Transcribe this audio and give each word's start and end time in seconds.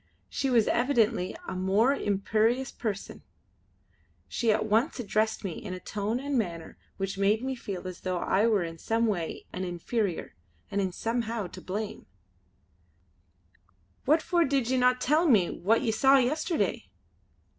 She 0.29 0.49
was 0.49 0.67
evidently 0.67 1.35
a 1.47 1.53
most 1.55 2.01
imperious 2.01 2.71
person; 2.71 3.21
she 4.27 4.51
at 4.51 4.65
once 4.65 4.99
addressed 4.99 5.43
me 5.43 5.51
in 5.51 5.75
a 5.75 5.79
tone 5.79 6.19
and 6.19 6.39
manner 6.39 6.75
which 6.97 7.19
made 7.19 7.43
me 7.43 7.53
feel 7.53 7.87
as 7.87 7.99
though 7.99 8.17
I 8.17 8.47
were 8.47 8.63
in 8.63 8.79
some 8.79 9.05
way 9.05 9.45
an 9.53 9.63
inferior, 9.63 10.33
and 10.71 10.81
in 10.81 10.91
somehow 10.91 11.45
to 11.45 11.61
blame: 11.61 12.07
"What 14.05 14.23
for 14.23 14.43
did 14.43 14.71
ye 14.71 14.77
no 14.79 14.95
tell 14.95 15.27
me 15.27 15.51
what 15.51 15.83
ye 15.83 15.91
saw 15.91 16.17
yesterday?" 16.17 16.89